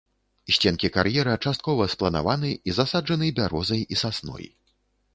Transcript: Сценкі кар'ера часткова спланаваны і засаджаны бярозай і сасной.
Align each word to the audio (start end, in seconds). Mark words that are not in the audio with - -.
Сценкі 0.55 0.89
кар'ера 0.95 1.35
часткова 1.45 1.87
спланаваны 1.95 2.51
і 2.67 2.77
засаджаны 2.81 3.33
бярозай 3.41 3.89
і 3.95 4.03
сасной. 4.07 4.45